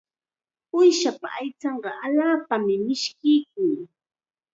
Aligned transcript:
Uushapa 0.75 1.27
aychanqa 1.39 1.89
allaapam 2.05 2.63
mishkiykun. 2.87 3.77